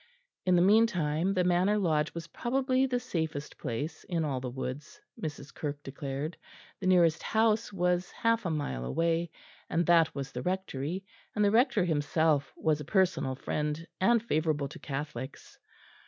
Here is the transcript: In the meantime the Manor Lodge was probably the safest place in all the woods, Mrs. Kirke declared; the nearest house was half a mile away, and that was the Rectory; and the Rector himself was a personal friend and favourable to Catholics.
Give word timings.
In 0.47 0.55
the 0.55 0.63
meantime 0.63 1.35
the 1.35 1.43
Manor 1.43 1.77
Lodge 1.77 2.11
was 2.15 2.25
probably 2.33 2.87
the 2.87 2.99
safest 2.99 3.59
place 3.59 4.03
in 4.05 4.25
all 4.25 4.39
the 4.39 4.49
woods, 4.49 4.99
Mrs. 5.21 5.53
Kirke 5.53 5.83
declared; 5.83 6.35
the 6.79 6.87
nearest 6.87 7.21
house 7.21 7.71
was 7.71 8.09
half 8.09 8.43
a 8.43 8.49
mile 8.49 8.83
away, 8.83 9.29
and 9.69 9.85
that 9.85 10.15
was 10.15 10.31
the 10.31 10.41
Rectory; 10.41 11.05
and 11.35 11.45
the 11.45 11.51
Rector 11.51 11.85
himself 11.85 12.51
was 12.57 12.79
a 12.79 12.83
personal 12.83 13.35
friend 13.35 13.85
and 13.99 14.23
favourable 14.23 14.69
to 14.69 14.79
Catholics. 14.79 15.59